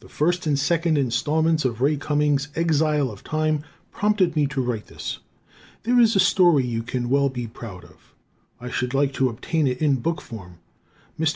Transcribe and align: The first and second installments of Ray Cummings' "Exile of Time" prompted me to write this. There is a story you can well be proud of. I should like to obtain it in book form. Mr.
The 0.00 0.08
first 0.08 0.48
and 0.48 0.58
second 0.58 0.98
installments 0.98 1.64
of 1.64 1.80
Ray 1.80 1.96
Cummings' 1.96 2.48
"Exile 2.56 3.08
of 3.08 3.22
Time" 3.22 3.62
prompted 3.92 4.34
me 4.34 4.48
to 4.48 4.60
write 4.60 4.88
this. 4.88 5.20
There 5.84 6.00
is 6.00 6.16
a 6.16 6.18
story 6.18 6.66
you 6.66 6.82
can 6.82 7.08
well 7.08 7.28
be 7.28 7.46
proud 7.46 7.84
of. 7.84 8.12
I 8.60 8.68
should 8.68 8.94
like 8.94 9.12
to 9.12 9.28
obtain 9.28 9.68
it 9.68 9.80
in 9.80 10.00
book 10.00 10.20
form. 10.22 10.58
Mr. 11.20 11.28